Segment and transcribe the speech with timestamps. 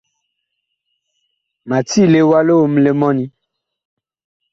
[1.67, 3.25] Ma tiile wa liomle li mɔni.